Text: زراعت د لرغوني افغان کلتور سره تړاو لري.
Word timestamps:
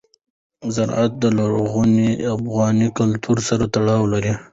زراعت 0.75 1.11
د 1.19 1.25
لرغوني 1.37 2.09
افغان 2.35 2.77
کلتور 2.97 3.37
سره 3.49 3.63
تړاو 3.73 4.03
لري. 4.13 4.33